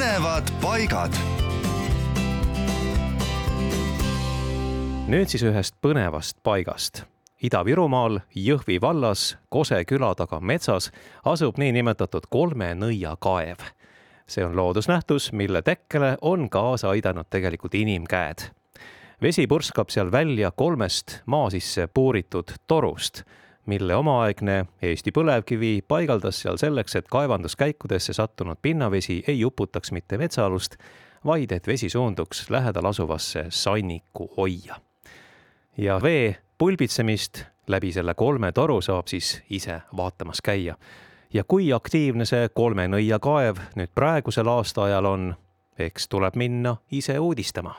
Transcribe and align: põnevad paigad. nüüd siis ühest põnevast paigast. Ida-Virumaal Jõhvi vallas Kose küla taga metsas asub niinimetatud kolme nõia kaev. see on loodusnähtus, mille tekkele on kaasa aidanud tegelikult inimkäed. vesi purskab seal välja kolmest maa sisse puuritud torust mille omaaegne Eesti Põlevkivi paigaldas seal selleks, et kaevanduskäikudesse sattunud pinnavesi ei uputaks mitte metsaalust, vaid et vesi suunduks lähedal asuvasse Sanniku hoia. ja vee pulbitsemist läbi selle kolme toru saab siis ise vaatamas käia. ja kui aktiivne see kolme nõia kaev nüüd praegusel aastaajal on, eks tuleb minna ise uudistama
põnevad 0.00 0.48
paigad. 0.62 1.16
nüüd 5.12 5.28
siis 5.28 5.42
ühest 5.44 5.74
põnevast 5.84 6.38
paigast. 6.40 7.02
Ida-Virumaal 7.44 8.22
Jõhvi 8.32 8.78
vallas 8.80 9.36
Kose 9.52 9.82
küla 9.84 10.14
taga 10.16 10.38
metsas 10.40 10.88
asub 11.24 11.60
niinimetatud 11.60 12.30
kolme 12.32 12.72
nõia 12.74 13.12
kaev. 13.20 13.60
see 14.26 14.44
on 14.44 14.56
loodusnähtus, 14.56 15.32
mille 15.32 15.62
tekkele 15.62 16.16
on 16.22 16.48
kaasa 16.48 16.88
aidanud 16.88 17.26
tegelikult 17.30 17.74
inimkäed. 17.74 18.38
vesi 19.22 19.46
purskab 19.46 19.90
seal 19.90 20.12
välja 20.12 20.50
kolmest 20.50 21.20
maa 21.26 21.50
sisse 21.50 21.88
puuritud 21.94 22.52
torust 22.66 23.22
mille 23.70 23.94
omaaegne 23.96 24.64
Eesti 24.82 25.12
Põlevkivi 25.14 25.84
paigaldas 25.88 26.40
seal 26.42 26.58
selleks, 26.58 26.96
et 26.98 27.08
kaevanduskäikudesse 27.10 28.12
sattunud 28.12 28.58
pinnavesi 28.62 29.22
ei 29.28 29.44
uputaks 29.44 29.92
mitte 29.92 30.18
metsaalust, 30.18 30.74
vaid 31.24 31.52
et 31.52 31.66
vesi 31.66 31.88
suunduks 31.88 32.48
lähedal 32.50 32.90
asuvasse 32.90 33.46
Sanniku 33.48 34.30
hoia. 34.36 34.80
ja 35.78 36.00
vee 36.02 36.36
pulbitsemist 36.58 37.44
läbi 37.66 37.92
selle 37.92 38.14
kolme 38.14 38.52
toru 38.52 38.80
saab 38.80 39.06
siis 39.06 39.42
ise 39.50 39.80
vaatamas 39.96 40.42
käia. 40.42 40.74
ja 41.34 41.44
kui 41.44 41.72
aktiivne 41.72 42.24
see 42.24 42.48
kolme 42.48 42.88
nõia 42.88 43.18
kaev 43.18 43.62
nüüd 43.76 43.94
praegusel 43.94 44.48
aastaajal 44.48 45.04
on, 45.04 45.34
eks 45.78 46.08
tuleb 46.08 46.36
minna 46.36 46.76
ise 46.90 47.18
uudistama 47.18 47.74